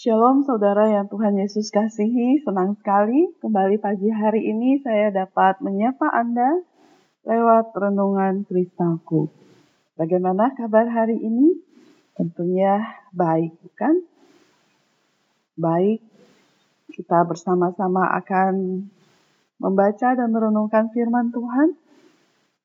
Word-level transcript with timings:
Shalom 0.00 0.48
saudara 0.48 0.88
yang 0.88 1.12
Tuhan 1.12 1.36
Yesus 1.36 1.68
kasihi, 1.68 2.40
senang 2.40 2.72
sekali 2.72 3.36
kembali 3.36 3.76
pagi 3.84 4.08
hari 4.08 4.48
ini 4.48 4.80
saya 4.80 5.12
dapat 5.12 5.60
menyapa 5.60 6.08
Anda 6.08 6.64
lewat 7.28 7.76
renungan 7.76 8.48
kristalku. 8.48 9.28
Bagaimana 10.00 10.56
kabar 10.56 10.88
hari 10.88 11.20
ini? 11.20 11.52
Tentunya 12.16 12.80
baik, 13.12 13.60
bukan? 13.60 14.08
Baik, 15.60 16.00
kita 16.96 17.20
bersama-sama 17.28 18.08
akan 18.24 18.88
membaca 19.60 20.16
dan 20.16 20.32
merenungkan 20.32 20.88
firman 20.96 21.28
Tuhan. 21.28 21.76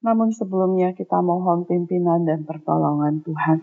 Namun 0.08 0.32
sebelumnya 0.32 0.96
kita 0.96 1.20
mohon 1.20 1.68
pimpinan 1.68 2.24
dan 2.24 2.48
pertolongan 2.48 3.20
Tuhan. 3.28 3.60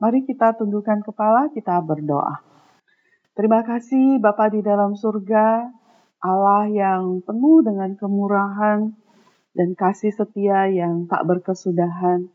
Mari 0.00 0.24
kita 0.24 0.56
tundukkan 0.56 1.04
kepala, 1.04 1.52
kita 1.52 1.84
berdoa. 1.84 2.53
Terima 3.34 3.66
kasih 3.66 4.22
Bapa 4.22 4.46
di 4.46 4.62
dalam 4.62 4.94
surga, 4.94 5.66
Allah 6.22 6.70
yang 6.70 7.18
penuh 7.26 7.66
dengan 7.66 7.98
kemurahan 7.98 8.94
dan 9.58 9.74
kasih 9.74 10.14
setia 10.14 10.70
yang 10.70 11.10
tak 11.10 11.26
berkesudahan. 11.26 12.30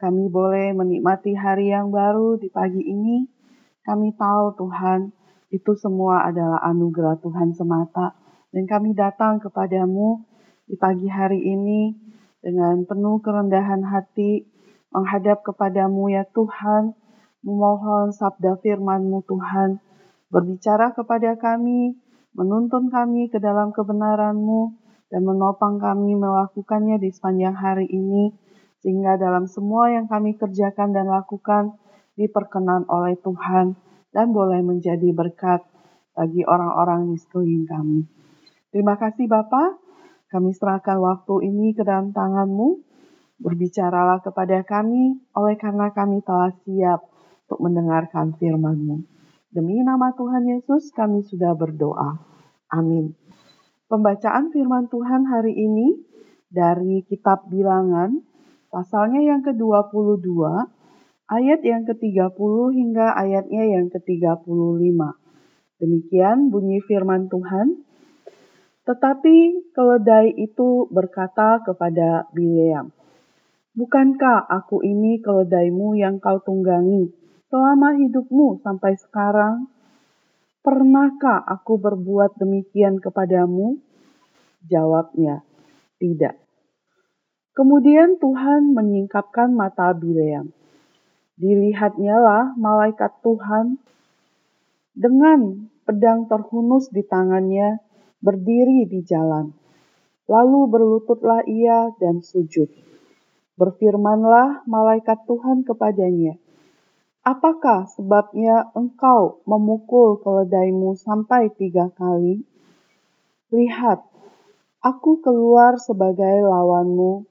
Kami 0.00 0.32
boleh 0.32 0.72
menikmati 0.72 1.36
hari 1.36 1.76
yang 1.76 1.92
baru 1.92 2.40
di 2.40 2.48
pagi 2.48 2.80
ini. 2.80 3.28
Kami 3.84 4.16
tahu 4.16 4.56
Tuhan, 4.56 5.12
itu 5.52 5.76
semua 5.76 6.24
adalah 6.24 6.64
anugerah 6.72 7.20
Tuhan 7.20 7.52
semata. 7.52 8.16
Dan 8.48 8.64
kami 8.64 8.96
datang 8.96 9.44
kepadamu 9.44 10.24
di 10.64 10.80
pagi 10.80 11.12
hari 11.12 11.36
ini 11.36 11.92
dengan 12.40 12.88
penuh 12.88 13.20
kerendahan 13.20 13.84
hati, 13.84 14.48
menghadap 14.88 15.44
kepadamu 15.44 16.08
ya 16.08 16.24
Tuhan, 16.32 16.96
memohon 17.44 18.16
sabda 18.16 18.56
firman-Mu 18.64 19.20
Tuhan, 19.28 19.89
berbicara 20.30 20.94
kepada 20.94 21.36
kami, 21.36 21.98
menuntun 22.32 22.88
kami 22.88 23.28
ke 23.28 23.42
dalam 23.42 23.74
kebenaran-Mu, 23.74 24.78
dan 25.10 25.26
menopang 25.26 25.82
kami 25.82 26.14
melakukannya 26.14 27.02
di 27.02 27.10
sepanjang 27.10 27.58
hari 27.58 27.90
ini, 27.90 28.30
sehingga 28.80 29.18
dalam 29.18 29.50
semua 29.50 29.90
yang 29.90 30.06
kami 30.06 30.38
kerjakan 30.38 30.94
dan 30.94 31.10
lakukan 31.10 31.76
diperkenan 32.14 32.86
oleh 32.86 33.18
Tuhan 33.18 33.74
dan 34.14 34.26
boleh 34.30 34.62
menjadi 34.62 35.10
berkat 35.10 35.66
bagi 36.14 36.46
orang-orang 36.46 37.10
di 37.10 37.16
sekeliling 37.18 37.66
kami. 37.66 38.00
Terima 38.70 38.94
kasih 38.94 39.26
Bapak, 39.26 39.82
kami 40.30 40.54
serahkan 40.54 41.02
waktu 41.02 41.50
ini 41.50 41.74
ke 41.74 41.82
dalam 41.82 42.14
tangan-Mu, 42.14 42.78
berbicaralah 43.42 44.22
kepada 44.22 44.62
kami 44.62 45.18
oleh 45.34 45.58
karena 45.58 45.90
kami 45.90 46.22
telah 46.22 46.54
siap 46.62 47.02
untuk 47.48 47.58
mendengarkan 47.66 48.38
firman-Mu. 48.38 49.19
Demi 49.50 49.82
nama 49.82 50.14
Tuhan 50.14 50.46
Yesus 50.46 50.94
kami 50.94 51.26
sudah 51.26 51.58
berdoa. 51.58 52.22
Amin. 52.70 53.18
Pembacaan 53.90 54.54
firman 54.54 54.86
Tuhan 54.86 55.26
hari 55.26 55.50
ini 55.50 56.06
dari 56.46 57.02
kitab 57.02 57.50
bilangan, 57.50 58.14
pasalnya 58.70 59.18
yang 59.18 59.42
ke-22, 59.42 60.30
ayat 61.26 61.66
yang 61.66 61.82
ke-30 61.82 62.54
hingga 62.78 63.10
ayatnya 63.10 63.74
yang 63.74 63.90
ke-35. 63.90 64.46
Demikian 65.82 66.54
bunyi 66.54 66.78
firman 66.86 67.26
Tuhan. 67.26 67.82
Tetapi 68.86 69.74
keledai 69.74 70.30
itu 70.30 70.86
berkata 70.94 71.58
kepada 71.66 72.30
Bileam, 72.30 72.94
Bukankah 73.74 74.46
aku 74.46 74.86
ini 74.86 75.18
keledaimu 75.18 75.98
yang 75.98 76.22
kau 76.22 76.38
tunggangi 76.38 77.19
selama 77.50 77.98
hidupmu 77.98 78.62
sampai 78.62 78.94
sekarang? 78.96 79.66
Pernahkah 80.62 81.42
aku 81.42 81.76
berbuat 81.82 82.38
demikian 82.38 83.02
kepadamu? 83.02 83.82
Jawabnya, 84.70 85.42
tidak. 85.98 86.38
Kemudian 87.50 88.22
Tuhan 88.22 88.72
menyingkapkan 88.72 89.50
mata 89.50 89.90
Bileam. 89.90 90.54
Dilihatnyalah 91.40 92.54
malaikat 92.54 93.18
Tuhan 93.24 93.80
dengan 94.94 95.66
pedang 95.88 96.28
terhunus 96.28 96.92
di 96.92 97.02
tangannya 97.02 97.80
berdiri 98.20 98.84
di 98.86 99.00
jalan. 99.02 99.56
Lalu 100.28 100.60
berlututlah 100.70 101.42
ia 101.48 101.90
dan 101.98 102.22
sujud. 102.22 102.68
Berfirmanlah 103.56 104.68
malaikat 104.68 105.24
Tuhan 105.26 105.66
kepadanya, 105.66 106.38
Apakah 107.20 107.84
sebabnya 107.84 108.72
engkau 108.72 109.44
memukul 109.44 110.24
keledaimu 110.24 110.96
sampai 110.96 111.52
tiga 111.52 111.92
kali? 111.92 112.48
Lihat, 113.52 114.00
aku 114.80 115.20
keluar 115.20 115.76
sebagai 115.76 116.40
lawanmu, 116.40 117.28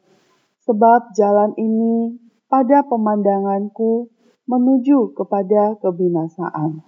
sebab 0.62 1.10
jalan 1.18 1.58
ini 1.58 2.22
pada 2.46 2.86
pemandanganku 2.86 4.14
menuju 4.46 5.18
kepada 5.18 5.74
kebinasaan. 5.82 6.86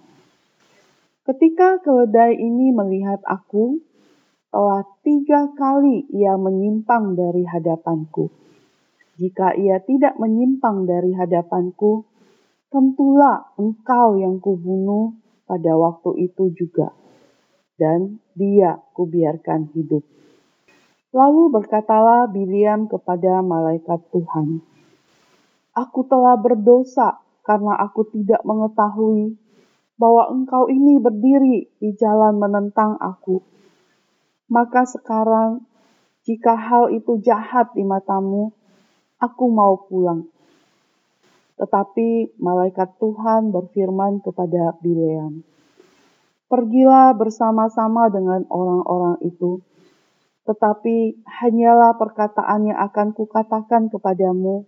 Ketika 1.26 1.82
keledai 1.82 2.38
ini 2.38 2.70
melihat 2.70 3.18
aku, 3.26 3.82
telah 4.54 4.86
tiga 5.02 5.50
kali 5.58 6.06
ia 6.14 6.38
menyimpang 6.38 7.18
dari 7.18 7.42
hadapanku. 7.50 8.30
Jika 9.18 9.58
ia 9.58 9.82
tidak 9.82 10.14
menyimpang 10.22 10.86
dari 10.86 11.18
hadapanku, 11.18 12.11
tentulah 12.72 13.52
engkau 13.60 14.16
yang 14.16 14.40
kubunuh 14.40 15.12
pada 15.44 15.76
waktu 15.76 16.32
itu 16.32 16.48
juga, 16.56 16.96
dan 17.76 18.16
dia 18.32 18.80
kubiarkan 18.96 19.68
hidup. 19.76 20.00
Lalu 21.12 21.52
berkatalah 21.52 22.32
Biliam 22.32 22.88
kepada 22.88 23.44
malaikat 23.44 24.00
Tuhan, 24.08 24.64
Aku 25.76 26.04
telah 26.08 26.36
berdosa 26.40 27.20
karena 27.44 27.76
aku 27.76 28.08
tidak 28.08 28.40
mengetahui 28.44 29.36
bahwa 29.96 30.28
engkau 30.32 30.68
ini 30.68 31.00
berdiri 31.00 31.68
di 31.80 31.96
jalan 31.96 32.36
menentang 32.40 32.96
aku. 33.00 33.40
Maka 34.52 34.84
sekarang, 34.84 35.64
jika 36.28 36.56
hal 36.56 36.92
itu 36.92 37.20
jahat 37.24 37.72
di 37.72 37.84
matamu, 37.88 38.52
aku 39.16 39.44
mau 39.48 39.80
pulang 39.88 40.28
tetapi 41.62 42.34
malaikat 42.42 42.98
Tuhan 42.98 43.54
berfirman 43.54 44.18
kepada 44.18 44.74
Bileam, 44.82 45.46
Pergilah 46.50 47.14
bersama-sama 47.14 48.10
dengan 48.10 48.42
orang-orang 48.50 49.22
itu, 49.22 49.62
tetapi 50.42 51.22
hanyalah 51.22 51.94
perkataan 51.94 52.66
yang 52.66 52.78
akan 52.82 53.14
kukatakan 53.14 53.94
kepadamu, 53.94 54.66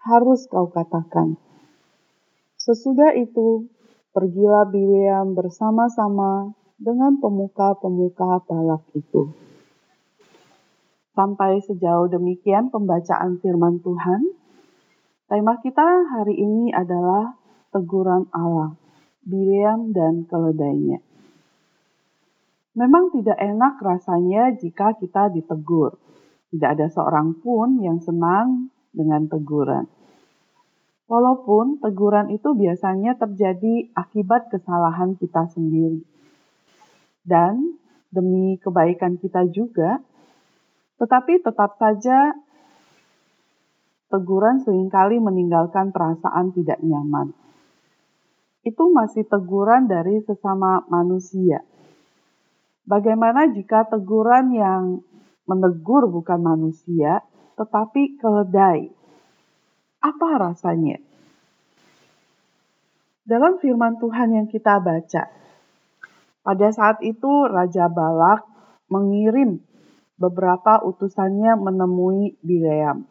harus 0.00 0.48
kau 0.48 0.72
katakan. 0.72 1.36
Sesudah 2.56 3.12
itu, 3.20 3.68
pergilah 4.16 4.64
Bileam 4.64 5.36
bersama-sama 5.36 6.56
dengan 6.80 7.20
pemuka-pemuka 7.20 8.48
balak 8.48 8.80
itu. 8.96 9.36
Sampai 11.12 11.60
sejauh 11.60 12.08
demikian 12.08 12.72
pembacaan 12.72 13.36
firman 13.44 13.84
Tuhan. 13.84 14.39
Tema 15.30 15.62
kita 15.62 16.10
hari 16.10 16.34
ini 16.34 16.74
adalah 16.74 17.38
teguran 17.70 18.26
Allah, 18.34 18.74
Bileam 19.22 19.94
dan 19.94 20.26
keledainya. 20.26 20.98
Memang 22.74 23.14
tidak 23.14 23.38
enak 23.38 23.78
rasanya 23.78 24.50
jika 24.58 24.98
kita 24.98 25.30
ditegur. 25.30 26.02
Tidak 26.50 26.66
ada 26.66 26.90
seorang 26.90 27.38
pun 27.38 27.78
yang 27.78 28.02
senang 28.02 28.74
dengan 28.90 29.30
teguran. 29.30 29.86
Walaupun 31.06 31.78
teguran 31.78 32.34
itu 32.34 32.50
biasanya 32.50 33.14
terjadi 33.14 33.86
akibat 33.94 34.50
kesalahan 34.50 35.14
kita 35.14 35.46
sendiri. 35.46 36.02
Dan 37.22 37.78
demi 38.10 38.58
kebaikan 38.58 39.14
kita 39.14 39.46
juga, 39.46 40.02
tetapi 40.98 41.38
tetap 41.38 41.78
saja 41.78 42.34
teguran 44.10 44.58
sering 44.66 44.90
kali 44.90 45.22
meninggalkan 45.22 45.94
perasaan 45.94 46.50
tidak 46.50 46.82
nyaman. 46.82 47.30
Itu 48.66 48.90
masih 48.90 49.24
teguran 49.24 49.86
dari 49.86 50.20
sesama 50.26 50.84
manusia. 50.90 51.62
Bagaimana 52.84 53.48
jika 53.54 53.86
teguran 53.86 54.50
yang 54.50 55.00
menegur 55.46 56.10
bukan 56.10 56.42
manusia, 56.42 57.22
tetapi 57.54 58.18
keledai? 58.18 58.90
Apa 60.02 60.28
rasanya? 60.42 60.98
Dalam 63.22 63.62
firman 63.62 63.94
Tuhan 64.02 64.34
yang 64.34 64.46
kita 64.50 64.82
baca, 64.82 65.30
pada 66.42 66.68
saat 66.74 66.98
itu 67.06 67.46
Raja 67.46 67.86
Balak 67.86 68.42
mengirim 68.90 69.62
beberapa 70.18 70.82
utusannya 70.82 71.54
menemui 71.62 72.42
Bileam 72.42 73.09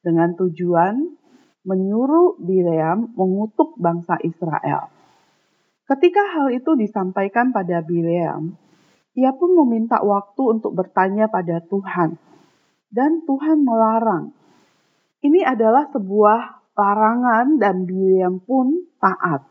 dengan 0.00 0.32
tujuan 0.36 1.20
menyuruh 1.64 2.40
Bileam 2.40 3.12
mengutuk 3.16 3.76
bangsa 3.76 4.16
Israel. 4.24 4.88
Ketika 5.84 6.22
hal 6.38 6.54
itu 6.54 6.78
disampaikan 6.78 7.50
pada 7.50 7.82
Bileam, 7.82 8.54
ia 9.18 9.34
pun 9.34 9.58
meminta 9.58 9.98
waktu 10.00 10.58
untuk 10.58 10.72
bertanya 10.78 11.26
pada 11.26 11.58
Tuhan, 11.66 12.14
dan 12.94 13.26
Tuhan 13.26 13.66
melarang. 13.66 14.30
Ini 15.20 15.44
adalah 15.44 15.90
sebuah 15.90 16.72
larangan, 16.78 17.58
dan 17.58 17.84
Bileam 17.84 18.40
pun 18.40 18.86
taat. 19.02 19.44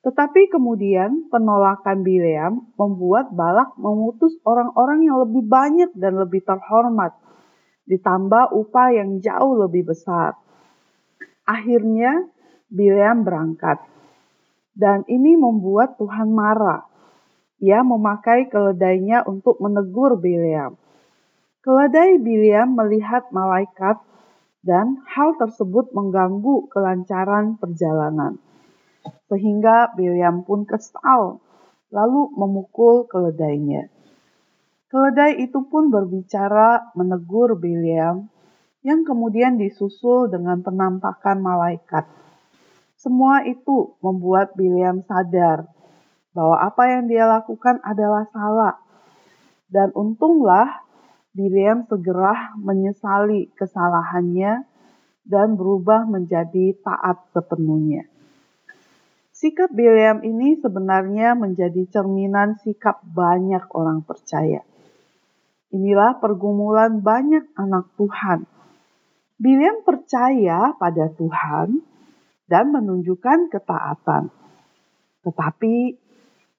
Tetapi 0.00 0.48
kemudian 0.48 1.28
penolakan 1.28 2.00
Bileam 2.00 2.72
membuat 2.80 3.36
Balak 3.36 3.76
memutus 3.76 4.32
orang-orang 4.48 5.04
yang 5.04 5.20
lebih 5.28 5.44
banyak 5.44 5.92
dan 5.92 6.16
lebih 6.16 6.40
terhormat, 6.40 7.12
ditambah 7.90 8.54
upah 8.54 8.94
yang 8.94 9.18
jauh 9.18 9.66
lebih 9.66 9.90
besar. 9.90 10.38
Akhirnya 11.42 12.30
Bileam 12.70 13.26
berangkat. 13.26 13.82
Dan 14.70 15.02
ini 15.10 15.34
membuat 15.34 15.98
Tuhan 15.98 16.30
marah. 16.30 16.86
Ia 17.58 17.82
memakai 17.82 18.46
keledainya 18.46 19.26
untuk 19.26 19.58
menegur 19.58 20.14
Bileam. 20.22 20.78
Keledai 21.60 22.22
Bileam 22.22 22.78
melihat 22.78 23.28
malaikat 23.34 24.00
dan 24.62 25.02
hal 25.10 25.36
tersebut 25.36 25.90
mengganggu 25.90 26.70
kelancaran 26.70 27.58
perjalanan. 27.58 28.38
Sehingga 29.28 29.92
Bileam 29.98 30.46
pun 30.46 30.64
kesal, 30.64 31.42
lalu 31.90 32.30
memukul 32.38 33.04
keledainya. 33.10 33.90
Keledai 34.90 35.38
itu 35.38 35.70
pun 35.70 35.86
berbicara 35.86 36.90
menegur 36.98 37.54
Bileam 37.54 38.26
yang 38.82 39.06
kemudian 39.06 39.54
disusul 39.54 40.26
dengan 40.26 40.66
penampakan 40.66 41.38
malaikat. 41.38 42.10
Semua 42.98 43.46
itu 43.46 43.94
membuat 44.02 44.58
Bileam 44.58 45.06
sadar 45.06 45.70
bahwa 46.34 46.58
apa 46.58 46.90
yang 46.90 47.06
dia 47.06 47.22
lakukan 47.22 47.78
adalah 47.86 48.26
salah. 48.34 48.82
Dan 49.70 49.94
untunglah 49.94 50.82
Bileam 51.30 51.86
segera 51.86 52.58
menyesali 52.58 53.54
kesalahannya 53.54 54.66
dan 55.22 55.54
berubah 55.54 56.02
menjadi 56.10 56.74
taat 56.82 57.30
sepenuhnya. 57.30 58.10
Sikap 59.30 59.70
Bileam 59.70 60.26
ini 60.26 60.58
sebenarnya 60.58 61.38
menjadi 61.38 61.86
cerminan 61.86 62.58
sikap 62.58 62.98
banyak 63.06 63.70
orang 63.70 64.02
percaya. 64.02 64.66
Inilah 65.70 66.18
pergumulan 66.18 66.98
banyak 66.98 67.54
anak 67.54 67.94
Tuhan 67.94 68.46
Biliam 69.40 69.80
percaya 69.88 70.76
pada 70.76 71.08
Tuhan 71.16 71.80
dan 72.44 72.64
menunjukkan 72.76 73.48
ketaatan. 73.48 74.28
Tetapi 75.24 75.96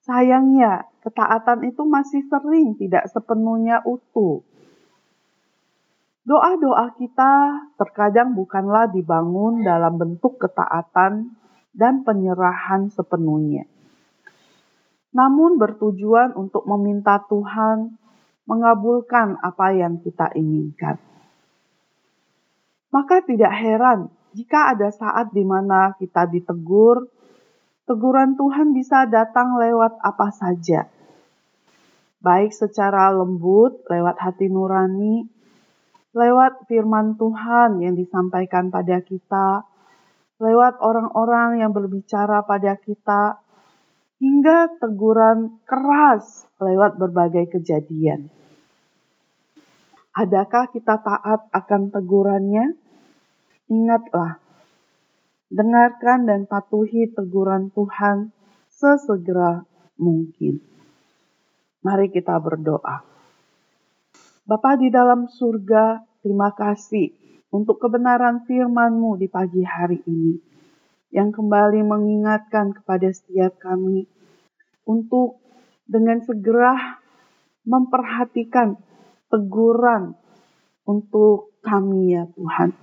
sayangnya 0.01 0.89
ketaatan 1.05 1.61
itu 1.69 1.85
masih 1.85 2.25
sering 2.25 2.73
tidak 2.81 3.05
sepenuhnya 3.13 3.85
utuh. 3.85 4.41
Doa-doa 6.25 6.97
kita 6.97 7.33
terkadang 7.77 8.33
bukanlah 8.33 8.89
dibangun 8.89 9.61
dalam 9.61 10.01
bentuk 10.01 10.41
ketaatan 10.41 11.37
dan 11.77 12.01
penyerahan 12.01 12.89
sepenuhnya. 12.89 13.69
Namun 15.13 15.61
bertujuan 15.61 16.33
untuk 16.33 16.65
meminta 16.65 17.21
Tuhan 17.29 18.00
mengabulkan 18.45 19.38
apa 19.41 19.73
yang 19.75 20.01
kita 20.01 20.33
inginkan. 20.33 20.97
Maka 22.91 23.23
tidak 23.23 23.53
heran 23.55 24.11
jika 24.31 24.71
ada 24.71 24.88
saat 24.95 25.35
di 25.35 25.43
mana 25.43 25.91
kita 25.99 26.23
ditegur, 26.27 27.11
teguran 27.83 28.39
Tuhan 28.39 28.71
bisa 28.71 29.03
datang 29.03 29.59
lewat 29.59 29.99
apa 29.99 30.31
saja. 30.31 30.88
Baik 32.23 32.55
secara 32.55 33.11
lembut, 33.11 33.83
lewat 33.91 34.15
hati 34.23 34.47
nurani, 34.47 35.27
lewat 36.15 36.63
firman 36.71 37.19
Tuhan 37.19 37.83
yang 37.83 37.99
disampaikan 37.99 38.71
pada 38.71 39.03
kita, 39.03 39.67
lewat 40.39 40.79
orang-orang 40.79 41.59
yang 41.59 41.75
berbicara 41.75 42.47
pada 42.47 42.79
kita, 42.79 43.35
hingga 44.21 44.77
teguran 44.77 45.57
keras 45.65 46.45
lewat 46.62 47.01
berbagai 47.01 47.57
kejadian. 47.57 48.29
Adakah 50.13 50.69
kita 50.69 51.01
taat 51.01 51.50
akan 51.50 51.89
tegurannya? 51.89 52.77
Ingatlah, 53.71 54.38
dengarkan 55.50 56.29
dan 56.29 56.45
patuhi 56.45 57.09
teguran 57.09 57.73
Tuhan 57.73 58.29
sesegera 58.69 59.65
mungkin. 59.97 60.62
Mari 61.81 62.13
kita 62.13 62.38
berdoa. 62.38 63.01
Bapa 64.45 64.77
di 64.77 64.94
dalam 64.94 65.25
surga, 65.31 66.03
terima 66.21 66.53
kasih 66.53 67.09
untuk 67.50 67.81
kebenaran 67.81 68.45
firman-Mu 68.45 69.18
di 69.18 69.25
pagi 69.31 69.65
hari 69.65 69.97
ini 70.06 70.50
yang 71.11 71.35
kembali 71.35 71.83
mengingatkan 71.83 72.71
kepada 72.71 73.11
setiap 73.11 73.59
kami 73.59 74.07
untuk 74.87 75.43
dengan 75.83 76.23
segera 76.23 77.03
memperhatikan 77.67 78.79
teguran 79.27 80.15
untuk 80.87 81.51
kami 81.61 82.15
ya 82.15 82.25
Tuhan. 82.31 82.73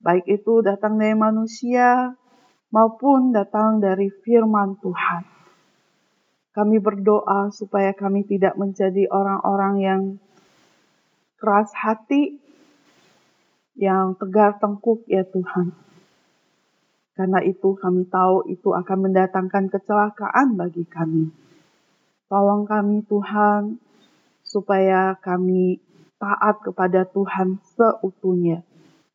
Baik 0.00 0.24
itu 0.28 0.60
datang 0.64 1.00
dari 1.00 1.16
manusia 1.16 2.12
maupun 2.72 3.30
datang 3.30 3.78
dari 3.78 4.10
firman 4.24 4.80
Tuhan. 4.82 5.22
Kami 6.54 6.76
berdoa 6.78 7.50
supaya 7.50 7.94
kami 7.94 8.26
tidak 8.26 8.54
menjadi 8.54 9.10
orang-orang 9.10 9.74
yang 9.82 10.02
keras 11.38 11.70
hati, 11.74 12.38
yang 13.74 14.14
tegar 14.16 14.56
tengkuk 14.62 15.02
ya 15.10 15.26
Tuhan. 15.26 15.74
Karena 17.14 17.38
itu 17.46 17.78
kami 17.78 18.10
tahu 18.10 18.50
itu 18.50 18.74
akan 18.74 19.10
mendatangkan 19.10 19.70
kecelakaan 19.70 20.58
bagi 20.58 20.82
kami. 20.82 21.30
Tolong 22.26 22.66
kami 22.66 23.06
Tuhan, 23.06 23.78
supaya 24.42 25.14
kami 25.18 25.78
taat 26.18 26.62
kepada 26.62 27.06
Tuhan 27.10 27.58
seutuhnya. 27.74 28.66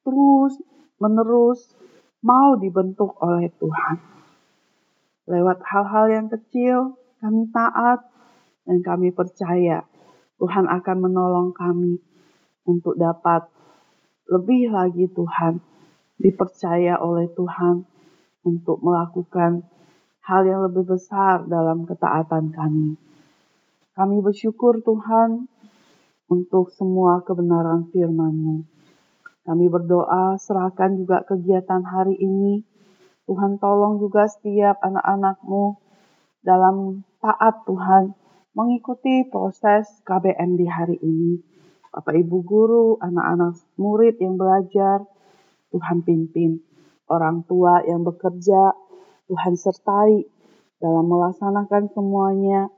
Terus 0.04 0.60
menerus 1.00 1.76
mau 2.20 2.60
dibentuk 2.60 3.16
oleh 3.24 3.48
Tuhan. 3.56 3.98
Lewat 5.30 5.60
hal-hal 5.64 6.06
yang 6.12 6.28
kecil, 6.28 7.00
kami 7.20 7.48
taat 7.52 8.04
dan 8.64 8.80
kami 8.84 9.12
percaya 9.12 9.84
Tuhan 10.40 10.72
akan 10.72 10.98
menolong 11.04 11.50
kami 11.52 12.00
untuk 12.64 12.96
dapat 12.96 13.48
lebih 14.30 14.72
lagi 14.72 15.10
Tuhan 15.10 15.60
dipercaya 16.22 17.02
oleh 17.02 17.28
Tuhan 17.34 17.89
untuk 18.44 18.80
melakukan 18.80 19.66
hal 20.24 20.42
yang 20.46 20.62
lebih 20.68 20.86
besar 20.86 21.44
dalam 21.50 21.90
ketaatan 21.90 22.54
kami. 22.54 22.96
Kami 23.98 24.18
bersyukur 24.24 24.80
Tuhan 24.86 25.50
untuk 26.30 26.72
semua 26.72 27.26
kebenaran 27.26 27.90
firman-Mu. 27.90 28.64
Kami 29.50 29.66
berdoa, 29.66 30.38
serahkan 30.38 30.94
juga 30.94 31.26
kegiatan 31.26 31.82
hari 31.82 32.16
ini. 32.22 32.62
Tuhan 33.26 33.58
tolong 33.58 33.98
juga 33.98 34.30
setiap 34.30 34.78
anak-anakmu 34.86 35.82
dalam 36.46 37.02
taat 37.18 37.66
Tuhan 37.66 38.14
mengikuti 38.54 39.26
proses 39.28 39.90
KBM 40.06 40.58
di 40.58 40.66
hari 40.70 40.98
ini. 41.02 41.42
Bapak 41.90 42.14
Ibu 42.14 42.38
Guru, 42.46 42.88
anak-anak 43.02 43.58
murid 43.82 44.22
yang 44.22 44.38
belajar, 44.38 45.02
Tuhan 45.74 46.06
pimpin. 46.06 46.69
Orang 47.10 47.50
tua 47.50 47.82
yang 47.84 48.06
bekerja, 48.06 48.78
Tuhan 49.26 49.58
sertai 49.58 50.24
dalam 50.78 51.10
melaksanakan 51.10 51.90
semuanya 51.92 52.70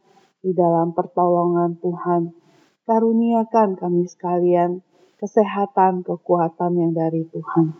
di 0.41 0.55
dalam 0.55 0.95
pertolongan 0.95 1.77
Tuhan 1.77 2.41
karuniakan 2.91 3.77
kami 3.77 4.03
sekalian 4.09 4.81
kesehatan, 5.21 6.01
kekuatan 6.01 6.71
yang 6.75 6.91
dari 6.97 7.23
Tuhan. 7.29 7.77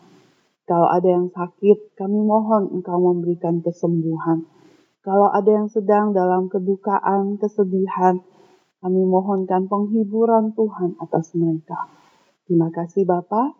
Kalau 0.70 0.88
ada 0.88 1.10
yang 1.10 1.28
sakit, 1.34 1.98
kami 1.98 2.22
mohon 2.22 2.70
Engkau 2.80 3.02
memberikan 3.02 3.60
kesembuhan. 3.66 4.46
Kalau 5.02 5.34
ada 5.34 5.50
yang 5.50 5.68
sedang 5.68 6.14
dalam 6.14 6.48
kedukaan, 6.48 7.42
kesedihan, 7.42 8.22
kami 8.80 9.02
mohonkan 9.04 9.66
penghiburan 9.66 10.54
Tuhan 10.54 10.96
atas 11.02 11.34
mereka. 11.34 11.90
Terima 12.46 12.70
kasih 12.70 13.10
Bapa. 13.10 13.58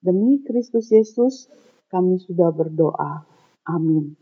Demi 0.00 0.40
Kristus 0.40 0.88
Yesus, 0.88 1.52
kami 1.90 2.22
sudah 2.22 2.54
berdoa. 2.54 3.26
Amin. 3.66 4.14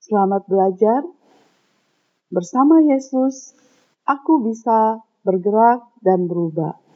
Selamat 0.00 0.48
belajar. 0.48 1.04
Bersama 2.32 2.80
Yesus, 2.80 3.52
aku 4.08 4.40
bisa 4.44 5.04
bergerak 5.24 5.84
dan 6.00 6.24
berubah. 6.24 6.87